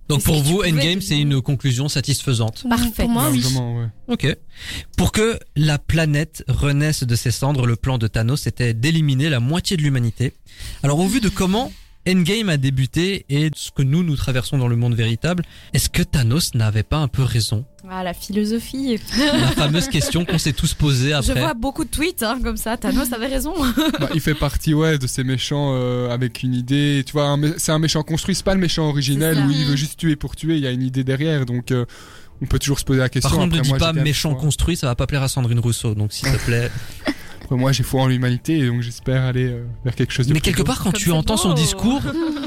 Donc 0.09 0.23
pour 0.23 0.43
vous, 0.43 0.61
Endgame, 0.63 1.01
c'est 1.01 1.19
une 1.19 1.41
conclusion 1.41 1.89
satisfaisante. 1.89 2.65
Parfait. 2.69 2.91
Pour 3.05 3.09
moi, 3.09 3.31
oui. 3.31 3.43
Ok. 4.09 4.37
Pour 4.99 5.13
que 5.13 5.39
la 5.57 5.79
planète 5.79 6.45
renaisse 6.49 7.05
de 7.05 7.15
ses 7.15 7.31
cendres, 7.31 7.67
le 7.67 7.77
plan 7.77 7.97
de 7.99 8.07
Thanos 8.07 8.47
était 8.47 8.75
d'éliminer 8.75 9.29
la 9.31 9.41
moitié 9.41 9.77
de 9.79 9.83
l'humanité. 9.83 10.35
Alors 10.83 10.99
au 10.99 11.07
vu 11.07 11.21
de 11.21 11.29
comment 11.31 11.73
Endgame 12.09 12.49
a 12.49 12.57
débuté 12.57 13.25
et 13.29 13.51
ce 13.55 13.71
que 13.71 13.83
nous, 13.83 14.03
nous 14.03 14.17
traversons 14.17 14.59
dans 14.59 14.69
le 14.69 14.77
monde 14.77 14.95
véritable, 14.95 15.43
est-ce 15.73 15.89
que 15.89 16.03
Thanos 16.03 16.55
n'avait 16.55 16.83
pas 16.83 16.99
un 16.99 17.09
peu 17.09 17.23
raison? 17.23 17.65
Ah, 17.91 18.03
la 18.03 18.15
philosophie. 18.15 18.99
La 19.19 19.49
fameuse 19.49 19.89
question 19.89 20.25
qu'on 20.25 20.39
s'est 20.39 20.53
tous 20.53 20.75
posée 20.75 21.11
Je 21.23 21.31
après. 21.31 21.41
vois 21.41 21.55
beaucoup 21.55 21.85
de 21.85 21.91
tweets 21.91 22.23
hein, 22.23 22.39
comme 22.43 22.57
ça. 22.57 22.77
Thanos 22.77 23.13
avait 23.13 23.27
raison. 23.27 23.55
Bah, 24.01 24.09
il 24.15 24.21
fait 24.21 24.35
partie 24.35 24.75
ouais 24.75 24.99
de 24.99 25.07
ces 25.07 25.23
méchants 25.25 25.73
euh, 25.75 26.11
avec 26.11 26.43
une 26.43 26.55
idée 26.55 27.03
tu 27.07 27.13
vois 27.13 27.37
c'est 27.59 27.71
un 27.73 27.79
méchant 27.79 28.03
construit 28.03 28.35
c'est 28.35 28.45
pas 28.45 28.55
le 28.55 28.61
méchant 28.61 28.89
originel 28.89 29.39
où 29.39 29.51
il 29.51 29.65
veut 29.67 29.77
juste 29.77 29.99
tuer 29.99 30.17
pour 30.17 30.35
tuer 30.37 30.57
il 30.57 30.63
y 30.63 30.67
a 30.67 30.71
une 30.71 30.83
idée 30.83 31.05
derrière 31.05 31.47
donc 31.47 31.71
euh, 31.71 31.85
on 32.43 32.47
peut 32.47 32.59
toujours 32.59 32.79
se 32.81 32.85
poser 32.85 32.99
la 33.01 33.09
question 33.09 33.31
Par 33.31 33.39
contre, 33.39 33.57
ne 33.57 33.61
dis 33.63 33.73
pas 33.75 33.93
méchant 33.93 34.35
construit, 34.35 34.77
ça 34.77 34.87
va 34.89 34.95
pas 34.95 35.07
plaire 35.07 35.23
à 35.23 35.29
Sandrine 35.29 35.61
Rousseau. 35.61 35.95
Donc 35.95 36.13
s'il 36.13 36.29
te 36.31 36.37
plaît. 36.45 36.71
Après, 37.45 37.57
moi 37.57 37.73
j'ai 37.73 37.83
foi 37.83 38.03
en 38.03 38.07
l'humanité 38.09 38.59
et 38.59 38.67
donc 38.67 38.81
j'espère 38.81 39.23
aller 39.25 39.45
euh, 39.45 39.65
vers 39.85 39.95
quelque 39.95 40.13
chose 40.13 40.27
de 40.27 40.33
Mais 40.33 40.41
plus 40.41 40.45
quelque 40.51 40.59
beau. 40.63 40.65
part, 40.65 40.79
quand 40.79 40.93
Comme 40.93 41.01
tu 41.01 41.11
entends 41.13 41.37
son 41.37 41.53
discours, 41.53 42.01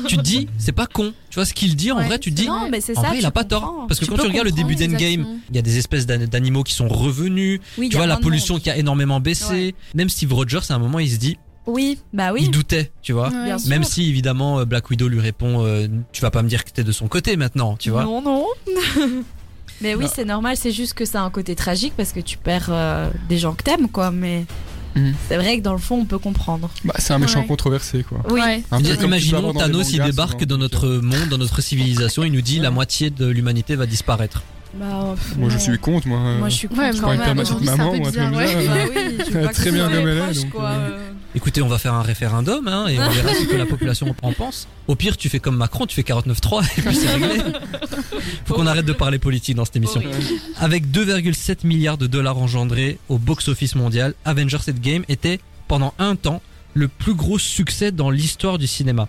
tu 0.08 0.18
te 0.18 0.22
dis, 0.22 0.48
c'est 0.58 0.72
pas 0.72 0.88
con. 0.88 1.14
Tu 1.30 1.36
vois 1.36 1.46
ce 1.46 1.54
qu'il 1.54 1.76
dit 1.76 1.92
en 1.92 1.98
Ouais, 1.98 2.06
vrai, 2.08 2.20
tu 2.20 2.32
te 2.32 2.36
dis, 2.36 2.48
non, 2.48 2.68
mais 2.72 2.82
c'est 2.82 2.98
en 2.98 3.02
ça. 3.02 3.08
vrai, 3.10 3.20
il 3.20 3.26
a 3.26 3.32
pas 3.32 3.44
tort. 3.44 3.86
Parce 3.88 4.00
que 4.00 4.06
Tu 4.06 4.12
quand 4.12 4.18
tu 4.18 4.28
regardes 4.28 4.48
le 4.48 4.52
début 4.52 4.76
d'Endgame, 4.76 5.26
il 5.50 5.56
y 5.56 5.60
a 5.60 5.62
des 5.62 5.78
espèces 5.78 6.06
d'an- 6.08 6.26
d'animaux 6.26 6.64
qui 6.64 6.74
sont 6.74 6.88
revenus. 6.88 7.60
Oui, 7.78 7.90
Tu 7.90 7.98
vois 7.98 8.08
la 8.08 8.18
pollution 8.18 8.60
qui 8.60 8.70
a 8.72 8.78
énormément 8.78 9.20
baissé. 9.20 9.54
Ouais. 9.54 9.76
Même 9.94 10.10
Steve 10.10 10.34
Rogers, 10.34 10.60
à 10.70 10.74
un 10.74 10.80
moment, 10.80 10.98
il 11.00 11.12
se 11.12 11.18
dit, 11.18 11.38
Oui, 11.68 12.00
bah 12.12 12.34
oui. 12.34 12.42
il 12.46 12.50
doutait, 12.52 12.92
tu 13.04 13.14
vois. 13.14 13.30
Ouais. 13.30 13.44
Bien 13.46 13.60
sûr. 13.60 13.70
Même 13.70 13.84
si 13.84 14.10
évidemment 14.10 14.60
euh, 14.60 14.66
Black 14.66 14.90
Widow 14.90 15.08
lui 15.08 15.20
répond, 15.20 15.64
euh, 15.64 15.88
tu 16.12 16.22
vas 16.24 16.32
pas 16.32 16.42
me 16.42 16.50
dire 16.50 16.64
que 16.66 16.72
t'es 16.72 16.84
de 16.84 16.92
son 16.92 17.08
côté 17.08 17.38
maintenant, 17.38 17.76
tu 17.78 17.92
vois. 17.92 18.04
Non, 18.04 18.22
non. 18.24 18.46
mais 19.82 19.94
oui, 19.96 20.06
c'est 20.14 20.26
normal. 20.26 20.58
C'est 20.58 20.72
juste 20.72 20.94
que 20.96 21.06
ça 21.06 21.22
a 21.22 21.24
un 21.26 21.30
côté 21.30 21.56
tragique 21.56 21.94
parce 21.96 22.14
que 22.14 22.20
tu 22.20 22.38
perds 22.38 22.70
euh, 22.72 23.10
des 23.30 23.38
gens 23.38 23.54
que 23.54 23.64
t'aimes, 23.64 23.90
quoi. 23.90 24.10
Mais 24.12 24.46
Mhm. 24.96 25.14
c'est 25.28 25.38
vrai 25.38 25.58
que 25.58 25.64
dans 25.64 25.74
le 25.74 25.80
fond, 25.80 26.00
on 26.02 26.06
peut 26.06 26.18
comprendre. 26.20 26.70
Bah, 26.84 26.94
c'est 26.98 27.14
un 27.14 27.20
méchant 27.20 27.42
Ouais. 27.42 27.46
controversé 27.48 28.04
quoi 28.04 28.20
Oui. 28.30 28.40
Ouais. 28.42 28.64
Je 28.72 29.06
imaginons 29.06 29.54
Thanos, 29.54 29.92
il 29.92 30.02
débarque 30.02 30.46
dans 30.46 30.58
notre 30.58 30.88
monde, 30.88 31.30
dans 31.30 31.38
notre 31.38 31.62
civilisation, 31.62 32.24
il 32.24 32.32
nous 32.32 32.42
dit 32.42 32.60
la 32.60 32.70
Ouais. 32.70 32.76
moitié 32.76 33.10
de 33.10 33.26
l'humanité 33.28 33.76
va 33.76 33.86
disparaître. 33.86 34.44
Bah, 34.74 35.16
moi 35.38 35.50
je 35.50 35.58
suis 35.58 35.78
contre 35.80 36.08
moi 36.08 36.20
euh, 36.20 36.40
Moi, 36.40 36.50
je 36.50 36.56
suis 36.56 36.68
Ouais, 36.68 36.92
contre 36.92 36.94
mais 36.94 37.00
quand 37.00 37.08
pas 37.08 37.14
une 37.14 37.20
Ouais, 37.22 37.26
maman 37.28 37.44
truc 37.44 37.60
bizarre, 37.62 37.78
ça, 37.78 37.84
Bah 37.84 37.92
euh, 37.94 37.98
oui, 37.98 39.18
je 39.26 39.32
veux 39.32 39.42
pas 39.48 39.54
Très 39.54 39.72
bien 39.72 39.90
comme 39.90 40.06
les 40.06 40.12
elle 40.12 40.18
est, 40.38 40.42
Écoutez, 41.38 41.62
on 41.62 41.68
va 41.68 41.78
faire 41.78 41.94
un 41.94 42.02
référendum, 42.02 42.68
hein, 42.68 42.88
et 42.88 42.98
on 43.00 43.08
verra 43.12 43.32
ce 43.36 43.44
que 43.46 43.56
la 43.56 43.68
population 43.68 44.16
en 44.24 44.34
pense. 44.34 44.68
Au 44.88 44.96
pire, 44.96 45.16
tu 45.18 45.30
fais 45.30 45.38
comme 45.40 45.56
Macron, 45.56 45.86
tu 45.86 45.94
fais 45.94 46.02
49.3 46.02 46.64
et 46.80 46.82
puis 46.82 46.96
c'est 46.96 47.12
réglé. 47.14 47.44
Faut 48.46 48.56
qu'on 48.56 48.66
arrête 48.66 48.88
de 48.88 48.94
parler 48.94 49.20
politique 49.20 49.56
dans 49.56 49.64
cette 49.64 49.76
émission. 49.76 50.02
Avec 50.60 50.88
2,7 50.88 51.58
milliards 51.68 52.00
de 52.00 52.08
dollars 52.08 52.40
engendrés 52.40 52.98
au 53.08 53.20
box-office 53.20 53.76
mondial, 53.76 54.16
Avengers 54.26 54.58
Endgame 54.68 55.04
était 55.10 55.40
pendant 55.68 55.94
un 56.00 56.16
temps 56.16 56.42
le 56.74 56.88
plus 56.88 57.14
gros 57.14 57.38
succès 57.38 57.92
dans 57.92 58.10
l'histoire 58.10 58.58
du 58.58 58.66
cinéma. 58.66 59.08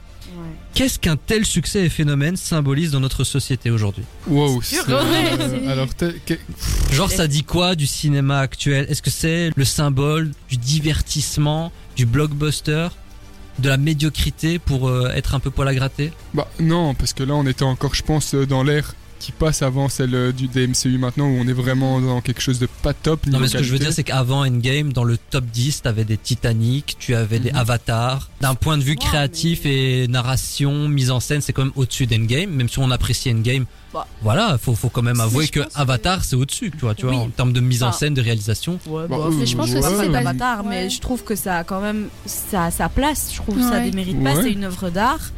Qu'est-ce 0.74 0.98
qu'un 0.98 1.16
tel 1.16 1.44
succès 1.46 1.86
et 1.86 1.88
phénomène 1.88 2.36
symbolise 2.36 2.90
dans 2.92 3.00
notre 3.00 3.24
société 3.24 3.70
aujourd'hui? 3.70 4.04
Wow 4.28 4.60
c'est- 4.62 4.76
euh, 4.88 5.70
alors 5.70 5.88
Genre 6.92 7.10
ça 7.10 7.26
dit 7.26 7.42
quoi 7.42 7.74
du 7.74 7.86
cinéma 7.86 8.38
actuel? 8.40 8.86
Est-ce 8.88 9.02
que 9.02 9.10
c'est 9.10 9.50
le 9.56 9.64
symbole 9.64 10.30
du 10.48 10.56
divertissement, 10.56 11.72
du 11.98 12.06
blockbuster, 12.06 12.88
de 13.58 13.68
la 13.68 13.76
médiocrité 13.76 14.60
pour 14.60 14.88
euh, 14.88 15.10
être 15.16 15.34
un 15.34 15.40
peu 15.40 15.50
poil 15.50 15.66
à 15.66 15.74
gratter? 15.74 16.12
Bah 16.32 16.48
non 16.60 16.94
parce 16.94 17.12
que 17.12 17.24
là 17.24 17.34
on 17.34 17.44
était 17.44 17.64
encore 17.64 17.94
je 17.96 18.04
pense 18.04 18.34
euh, 18.34 18.46
dans 18.46 18.62
l'ère 18.62 18.94
qui 19.18 19.32
passe 19.32 19.62
avant 19.62 19.88
celle 19.88 20.14
euh, 20.14 20.32
du 20.32 20.46
DMCU 20.48 20.98
maintenant 20.98 21.26
où 21.26 21.36
on 21.40 21.46
est 21.48 21.52
vraiment 21.52 22.00
dans 22.00 22.20
quelque 22.20 22.40
chose 22.40 22.58
de 22.58 22.66
pas 22.82 22.92
top 22.94 23.26
Non 23.26 23.38
mais 23.40 23.48
ce 23.48 23.56
que 23.58 23.62
je 23.62 23.72
veux 23.72 23.78
dire 23.78 23.92
c'est 23.92 24.04
qu'avant 24.04 24.46
Endgame, 24.46 24.92
dans 24.92 25.04
le 25.04 25.16
top 25.18 25.44
10, 25.46 25.82
t'avais 25.82 26.04
des 26.04 26.16
Titanic, 26.16 26.96
tu 26.98 27.14
avais 27.14 27.38
des 27.38 27.50
Mhm. 27.50 27.56
Avatars. 27.58 28.30
D'un 28.40 28.54
point 28.54 28.76
de 28.78 28.82
vue 28.82 28.92
Ouais, 28.92 28.96
créatif 28.96 29.66
et 29.66 30.06
narration, 30.08 30.88
mise 30.88 31.10
en 31.10 31.20
scène, 31.20 31.40
c'est 31.40 31.52
quand 31.52 31.64
même 31.64 31.72
au-dessus 31.76 32.06
d'Endgame, 32.06 32.50
même 32.50 32.68
si 32.68 32.78
on 32.78 32.90
apprécie 32.90 33.30
Endgame. 33.30 33.64
Bah. 33.92 34.06
Voilà, 34.22 34.58
faut, 34.58 34.74
faut 34.74 34.90
quand 34.90 35.02
même 35.02 35.18
avouer 35.20 35.48
que 35.48 35.60
Avatar 35.74 36.22
c'est 36.22 36.36
au-dessus, 36.36 36.70
tu 36.70 36.78
vois, 36.80 36.94
tu 36.94 37.06
vois, 37.06 37.14
en 37.16 37.28
termes 37.30 37.52
de 37.54 37.60
mise 37.60 37.82
en 37.82 37.90
scène, 37.92 38.12
de 38.14 38.20
réalisation. 38.20 38.78
Ouais, 38.86 39.04
Bah, 39.08 39.16
bah, 39.18 39.28
mais 39.32 39.46
je 39.46 39.56
pense 39.56 39.68
je 39.70 39.74
que 39.76 39.80
c'est 39.82 40.10
pas- 40.12 40.18
Avatar, 40.18 40.62
mais 40.64 40.84
Ouais. 40.84 40.90
je 40.90 41.00
trouve 41.00 41.24
que 41.24 41.34
ça 41.34 41.58
a 41.58 41.64
quand 41.64 41.80
même 41.80 42.08
sa, 42.26 42.70
sa 42.70 42.88
place. 42.88 43.30
Je 43.32 43.36
trouve 43.38 43.56
que 43.56 43.62
ça 43.62 43.70
Ouais. 43.78 43.90
démérite 43.90 44.22
pas. 44.22 44.34
Ouais. 44.34 44.42
C'est 44.42 44.52
une 44.52 44.64
œuvre 44.64 44.90
d'art. 44.90 45.30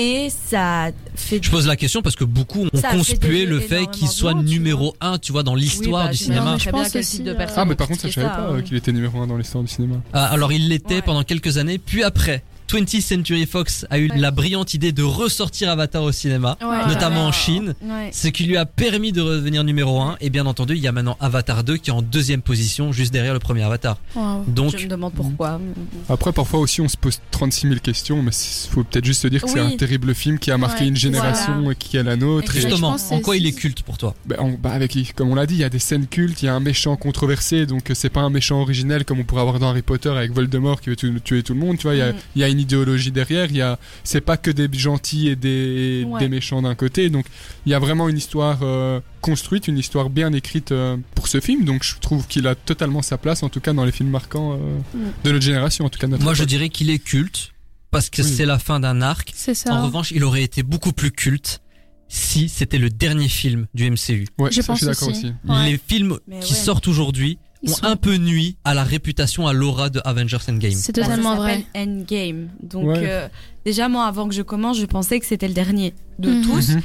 Et 0.00 0.28
ça 0.30 0.90
fait. 1.16 1.40
Je 1.42 1.50
pose 1.50 1.66
la 1.66 1.74
question 1.74 2.02
parce 2.02 2.14
que 2.14 2.22
beaucoup 2.24 2.66
ont 2.66 2.80
Ça 2.80 2.88
a 2.88 2.90
fait 2.92 2.98
conspué 2.98 3.46
le 3.46 3.58
fait 3.58 3.90
qu'il 3.90 4.06
soit 4.06 4.32
numéro 4.32 4.94
1, 5.00 5.18
tu 5.18 5.32
vois, 5.32 5.42
dans 5.42 5.56
l'histoire 5.56 6.04
bah, 6.04 6.10
du 6.12 6.16
cinéma. 6.16 6.56
je 6.56 6.70
pense 6.70 6.90
quel 6.90 7.00
aussi, 7.00 7.16
type 7.16 7.24
de 7.26 7.32
personnes 7.32 7.58
Ah, 7.58 7.64
mais 7.64 7.74
par 7.74 7.88
contre, 7.88 8.02
ça, 8.02 8.08
je 8.08 8.14
savais 8.14 8.28
pas 8.28 8.36
hein. 8.48 8.54
euh, 8.58 8.62
qu'il 8.62 8.76
était 8.76 8.92
numéro 8.92 9.20
1 9.20 9.26
dans 9.26 9.36
l'histoire 9.36 9.64
du 9.64 9.68
cinéma. 9.70 9.96
Ah, 10.12 10.26
alors 10.26 10.52
il 10.52 10.68
l'était 10.68 10.94
Ouais. 10.96 11.02
pendant 11.02 11.24
quelques 11.24 11.58
années, 11.58 11.78
puis 11.78 12.04
après, 12.04 12.44
20th 12.68 13.00
Century 13.00 13.46
Fox 13.46 13.86
a 13.90 13.98
eu 13.98 14.10
Ouais. 14.10 14.18
la 14.18 14.30
brillante 14.30 14.74
idée 14.74 14.92
de 14.92 15.02
ressortir 15.02 15.70
Avatar 15.70 16.02
au 16.02 16.12
cinéma, 16.12 16.56
Ouais. 16.60 16.86
notamment 16.86 17.26
en. 17.26 17.32
Chine, 17.32 17.74
Ouais. 17.82 18.10
ce 18.12 18.28
qui 18.28 18.44
lui 18.44 18.56
a 18.56 18.66
permis 18.66 19.12
de 19.12 19.20
revenir 19.20 19.62
numéro 19.64 20.00
1, 20.00 20.16
et 20.20 20.28
bien 20.28 20.44
entendu, 20.46 20.74
il 20.74 20.80
y 20.82 20.88
a 20.88 20.92
maintenant 20.92 21.16
Avatar 21.20 21.62
2 21.64 21.76
qui 21.76 21.90
est 21.90 21.92
en 21.92 22.02
deuxième 22.02 22.42
position, 22.42 22.90
juste 22.92 23.12
derrière 23.12 23.32
le 23.32 23.38
premier 23.38 23.62
Avatar. 23.62 23.98
Wow. 24.16 24.44
Donc, 24.48 24.76
Je 24.76 24.84
me 24.84 24.88
demande 24.90 25.12
pourquoi. 25.14 25.60
Après, 26.08 26.32
parfois 26.32 26.60
aussi, 26.60 26.80
on 26.80 26.88
se 26.88 26.96
pose 26.96 27.20
36 27.30 27.68
000 27.68 27.80
questions, 27.80 28.22
mais 28.22 28.32
il 28.32 28.70
faut 28.70 28.82
peut-être 28.84 29.04
juste 29.04 29.22
se 29.22 29.28
dire 29.28 29.42
que 29.42 29.48
c'est 29.50 29.60
un 29.60 29.70
terrible 29.76 30.14
film 30.14 30.38
qui 30.38 30.50
a 30.50 30.58
marqué 30.58 30.82
Ouais, 30.82 30.88
une 30.88 30.96
génération 30.96 31.54
voilà. 31.58 31.72
et 31.72 31.74
qui 31.76 31.96
est 31.96 32.02
la 32.02 32.16
nôtre. 32.16 32.56
Et, 32.56 32.60
justement, 32.60 32.96
en 33.10 33.20
quoi 33.20 33.36
il 33.36 33.46
est 33.46 33.52
culte 33.52 33.82
pour 33.82 33.98
toi? 33.98 34.14
Bah, 34.26 34.36
on- 34.40 34.52
bah, 34.60 34.70
avec, 34.72 35.14
comme 35.14 35.30
on 35.30 35.34
l'a 35.34 35.46
dit, 35.46 35.54
il 35.54 35.60
y 35.60 35.64
a 35.64 35.68
des 35.70 35.78
scènes 35.78 36.06
cultes, 36.06 36.42
il 36.42 36.46
y 36.46 36.48
a 36.48 36.54
un 36.54 36.60
méchant 36.60 36.96
controversé, 36.96 37.66
donc 37.66 37.90
euh, 37.90 37.94
c'est 37.94 38.10
pas 38.10 38.20
un 38.20 38.30
méchant 38.30 38.60
originel 38.60 39.04
comme 39.04 39.20
on 39.20 39.24
pourrait 39.24 39.42
avoir 39.42 39.58
dans 39.58 39.68
Harry 39.70 39.82
Potter 39.82 40.08
avec 40.10 40.32
Voldemort 40.32 40.80
qui 40.80 40.90
veut 40.90 40.96
tu- 40.96 41.20
tuer 41.22 41.42
tout 41.42 41.54
le 41.54 41.60
monde. 41.60 41.76
Tu 41.78 41.84
vois, 41.84 41.94
il 41.94 41.98
y 41.98 42.02
a- 42.02 42.12
Mm. 42.12 42.16
il 42.36 42.40
y, 42.40 42.44
a 42.44 42.48
une 42.48 42.57
idéologie 42.58 43.10
derrière. 43.12 43.46
Il 43.50 43.56
y 43.56 43.62
a, 43.62 43.78
c'est 44.04 44.20
pas 44.20 44.36
que 44.36 44.50
des 44.50 44.68
gentils 44.76 45.28
et 45.28 45.36
des, 45.36 46.04
Ouais. 46.06 46.20
des 46.20 46.28
méchants 46.28 46.62
d'un 46.62 46.74
côté. 46.74 47.10
Donc, 47.10 47.26
il 47.66 47.72
y 47.72 47.74
a 47.74 47.78
vraiment 47.78 48.08
une 48.08 48.18
histoire 48.18 48.58
euh, 48.62 49.00
construite, 49.20 49.68
une 49.68 49.78
histoire 49.78 50.10
bien 50.10 50.32
écrite 50.32 50.72
euh, 50.72 50.96
pour 51.14 51.28
ce 51.28 51.40
film. 51.40 51.64
Donc, 51.64 51.82
je 51.84 51.94
trouve 51.98 52.26
qu'il 52.26 52.46
a 52.46 52.54
totalement 52.54 53.02
sa 53.02 53.18
place, 53.18 53.42
en 53.42 53.48
tout 53.48 53.60
cas 53.60 53.72
dans 53.72 53.84
les 53.84 53.92
films 53.92 54.10
marquants 54.10 54.52
euh, 54.54 54.56
Mm. 54.94 54.98
de 55.24 55.32
notre 55.32 55.44
génération, 55.44 55.84
en 55.84 55.88
tout 55.88 55.98
cas 55.98 56.06
notre 56.06 56.22
Moi, 56.24 56.34
je 56.34 56.44
dirais 56.44 56.68
qu'il 56.68 56.90
est 56.90 56.98
culte, 56.98 57.52
parce 57.90 58.10
que 58.10 58.22
Oui. 58.22 58.28
c'est 58.36 58.46
la 58.46 58.58
fin 58.58 58.80
d'un 58.80 59.00
arc. 59.02 59.32
C'est 59.34 59.54
ça. 59.54 59.72
En 59.74 59.84
revanche, 59.86 60.10
il 60.10 60.24
aurait 60.24 60.42
été 60.42 60.62
beaucoup 60.62 60.92
plus 60.92 61.10
culte 61.10 61.60
si 62.08 62.48
c'était 62.48 62.78
le 62.78 62.88
dernier 62.90 63.28
film 63.28 63.66
du 63.74 63.90
MCU. 63.90 64.26
Ouais, 64.38 64.50
Je 64.50 64.60
ça, 64.62 64.66
pense 64.68 64.78
suis 64.78 64.86
d'accord 64.86 65.08
aussi. 65.08 65.26
aussi. 65.26 65.32
Ouais. 65.46 65.70
Les 65.72 65.80
films 65.88 66.18
Mais 66.26 66.40
qui 66.40 66.54
ouais. 66.54 66.58
sortent 66.58 66.88
aujourd'hui 66.88 67.38
Ils 67.62 67.70
ont 67.72 67.74
sont- 67.76 67.84
un 67.86 67.96
peu 67.96 68.16
nuit 68.16 68.56
à 68.64 68.72
la 68.74 68.84
réputation, 68.84 69.46
à 69.46 69.52
l'aura 69.52 69.90
de 69.90 70.00
Avengers 70.04 70.36
Endgame. 70.48 70.70
C'est 70.72 70.94
Bah, 70.94 71.02
ça 71.02 71.08
totalement 71.08 71.36
vrai. 71.36 71.64
Endgame. 71.76 72.48
Donc 72.62 72.86
Ouais. 72.86 73.02
euh, 73.04 73.28
déjà 73.64 73.88
moi 73.88 74.04
avant 74.06 74.28
que 74.28 74.34
je 74.34 74.42
commence, 74.42 74.78
je 74.78 74.86
pensais 74.86 75.18
que 75.18 75.26
c'était 75.26 75.48
le 75.48 75.54
dernier 75.54 75.94
de 76.18 76.30
Mhm. 76.30 76.42
tous. 76.44 76.68
Mhm. 76.70 76.82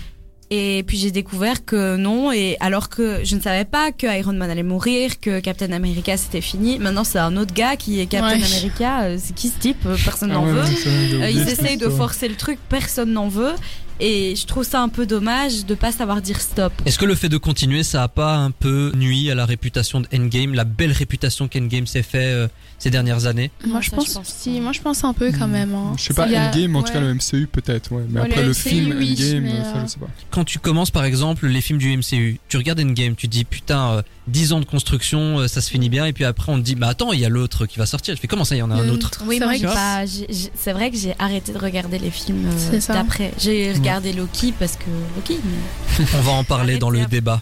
Et 0.55 0.83
puis 0.85 0.97
j'ai 0.97 1.09
découvert 1.09 1.65
que 1.65 1.95
non, 1.97 2.31
et 2.31 2.57
alors 2.59 2.89
que 2.89 3.21
je 3.23 3.35
ne 3.35 3.41
savais 3.41 3.65
pas 3.65 3.91
que 3.91 4.05
Iron 4.19 4.33
Man 4.33 4.51
allait 4.51 4.61
mourir, 4.61 5.19
que 5.19 5.39
Captain 5.39 5.71
America 5.71 6.15
c'était 6.17 6.41
fini. 6.41 6.77
Maintenant 6.79 7.03
c'est 7.03 7.17
un 7.17 7.37
autre 7.37 7.53
gars 7.53 7.75
qui 7.75 7.99
est 7.99 8.05
Captain 8.05 8.37
Ouais. 8.39 8.43
America. 8.45 9.03
Euh, 9.03 9.17
C'est 9.19 9.33
qui 9.33 9.49
ce 9.49 9.57
type? 9.59 9.83
Euh, 9.85 9.95
Personne 10.03 10.29
Ah 10.31 10.35
n'en 10.35 10.45
ouais, 10.45 10.51
veut. 10.51 11.21
Euh, 11.23 11.29
ils 11.31 11.47
essayent 11.49 11.77
de 11.77 11.89
forcer 11.89 12.27
le 12.27 12.35
truc, 12.35 12.59
personne 12.69 13.13
n'en 13.13 13.29
veut. 13.29 13.53
Et 13.99 14.35
je 14.35 14.45
trouve 14.45 14.63
ça 14.63 14.81
un 14.81 14.89
peu 14.89 15.05
dommage 15.05 15.65
de 15.65 15.75
pas 15.75 15.91
savoir 15.91 16.21
dire 16.21 16.41
stop. 16.41 16.73
Est-ce 16.85 16.97
que 16.97 17.05
le 17.05 17.15
fait 17.15 17.29
de 17.29 17.37
continuer, 17.37 17.83
ça 17.83 18.03
a 18.03 18.07
pas 18.07 18.35
un 18.35 18.51
peu 18.51 18.91
nuit 18.95 19.29
à 19.31 19.35
la 19.35 19.45
réputation 19.45 20.01
de 20.01 20.07
Endgame, 20.13 20.53
la 20.53 20.63
belle 20.63 20.91
réputation 20.91 21.47
qu'Endgame 21.47 21.87
s'est 21.87 22.03
fait 22.03 22.25
euh, 22.33 22.47
ces 22.79 22.89
dernières 22.89 23.25
années? 23.27 23.51
Moi, 23.65 23.81
je 23.81 23.89
ça, 23.91 23.95
pense, 23.95 24.09
je 24.09 24.13
pense 24.15 24.27
si, 24.27 24.59
moi, 24.59 24.71
je 24.71 24.81
pense 24.81 25.03
un 25.03 25.13
peu 25.13 25.31
quand 25.31 25.47
même. 25.47 25.73
hein. 25.73 25.93
Je 25.97 26.03
sais 26.03 26.13
pas, 26.13 26.23
a- 26.25 26.49
Endgame, 26.49 26.75
en 26.75 26.81
tout 26.81 26.87
ouais. 26.87 26.93
cas 26.93 26.99
le 27.01 27.13
MCU 27.13 27.47
peut-être, 27.47 27.91
ouais. 27.91 28.03
Mais 28.09 28.19
Ouais, 28.21 28.27
après 28.27 28.41
le 28.41 28.47
le 28.49 28.53
MCU, 28.53 28.69
film 28.69 28.95
oui, 28.97 29.11
Endgame, 29.11 29.43
mais, 29.43 29.51
ça 29.63 29.77
euh, 29.77 29.81
je 29.83 29.87
sais 29.91 29.99
pas. 29.99 30.07
Quand 30.31 30.43
tu 30.43 30.59
commences 30.59 30.91
par 30.91 31.05
exemple 31.05 31.47
les 31.47 31.61
films 31.61 31.79
du 31.79 31.95
MCU, 31.95 32.39
tu 32.49 32.57
regardes 32.57 32.79
Endgame, 32.79 33.15
tu 33.15 33.27
dis 33.27 33.45
putain, 33.45 33.91
euh, 33.91 34.01
10 34.27 34.53
ans 34.53 34.59
de 34.59 34.65
construction, 34.65 35.39
euh, 35.39 35.47
ça 35.47 35.61
se 35.61 35.69
finit 35.69 35.89
bien, 35.89 36.05
et 36.05 36.13
puis 36.13 36.23
après 36.25 36.51
on 36.51 36.57
te 36.57 36.61
dit 36.63 36.75
bah 36.75 36.87
attends, 36.87 37.13
il 37.13 37.19
y 37.19 37.25
a 37.25 37.29
l'autre 37.29 37.65
qui 37.67 37.77
va 37.77 37.85
sortir. 37.85 38.15
Je 38.15 38.19
fais 38.21 38.27
comment 38.27 38.43
ça, 38.45 38.55
il 38.55 38.59
y 38.59 38.61
en 38.63 38.71
a 38.71 38.75
un 38.75 38.83
Le- 38.85 38.91
autre? 38.91 39.11
Oui, 39.27 39.37
c'est 39.39 39.45
vrai 39.45 39.59
que 39.59 39.65
pas- 39.65 40.05
j'ai- 40.05 40.25
j'ai- 40.29 40.51
c'est 40.55 40.71
vrai 40.73 40.89
que 40.91 40.97
j'ai 40.97 41.13
arrêté 41.19 41.51
de 41.53 41.57
regarder 41.57 41.99
les 41.99 42.09
films 42.11 42.47
euh, 42.47 42.51
C'est 42.71 42.81
ça. 42.81 42.93
d'après. 42.93 43.31
J'ai 43.39 43.73
Loki 44.15 44.53
parce 44.57 44.75
que 44.77 44.85
Loki. 45.15 45.39
mais- 45.43 46.05
On 46.15 46.21
va 46.21 46.31
en 46.31 46.43
parler 46.43 46.77
dans 46.77 46.89
le 46.89 47.05
débat. 47.05 47.41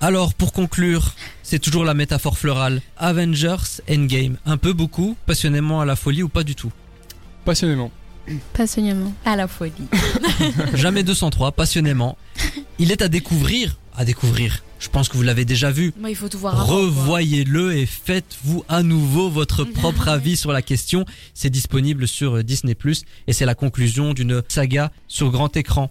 Alors 0.00 0.34
pour 0.34 0.52
conclure, 0.52 1.14
c'est 1.42 1.58
toujours 1.58 1.84
la 1.84 1.94
métaphore 1.94 2.36
florale. 2.38 2.80
Avengers 2.96 3.80
Endgame, 3.90 4.36
un 4.46 4.56
peu 4.56 4.72
beaucoup, 4.72 5.16
passionnément 5.26 5.80
à 5.80 5.84
la 5.84 5.96
folie 5.96 6.22
ou 6.22 6.28
pas 6.28 6.44
du 6.44 6.54
tout? 6.54 6.72
Passionnément. 7.44 7.90
passionnément. 8.52 9.12
À 9.24 9.36
la 9.36 9.46
folie. 9.48 9.72
Jamais 10.74 11.02
203, 11.02 11.52
passionnément. 11.52 12.16
Il 12.78 12.90
est 12.90 13.02
à 13.02 13.08
découvrir, 13.08 13.76
à 13.96 14.04
découvrir. 14.04 14.62
Je 14.84 14.90
pense 14.90 15.08
que 15.08 15.16
vous 15.16 15.22
l'avez 15.22 15.46
déjà 15.46 15.70
vu. 15.70 15.94
Moi, 15.98 16.10
il 16.10 16.14
faut 16.14 16.28
tout 16.28 16.38
voir. 16.38 16.66
Revoyez-le 16.66 17.74
et 17.74 17.86
faites-vous 17.86 18.64
à 18.68 18.82
nouveau 18.82 19.30
votre 19.30 19.64
propre 19.64 20.08
avis 20.08 20.36
sur 20.36 20.52
la 20.52 20.60
question. 20.60 21.06
C'est 21.32 21.48
disponible 21.48 22.06
sur 22.06 22.44
Disney+, 22.44 22.76
et 23.26 23.32
c'est 23.32 23.46
la 23.46 23.54
conclusion 23.54 24.12
d'une 24.12 24.42
saga 24.46 24.92
sur 25.08 25.30
grand 25.30 25.56
écran. 25.56 25.90